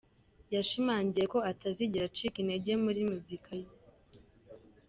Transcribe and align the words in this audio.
yashimangiye 0.53 1.25
ko 1.33 1.39
atazigera 1.51 2.05
acika 2.07 2.37
intege 2.41 2.71
muri 2.83 3.01
muzika 3.09 3.51
ye. 3.61 3.69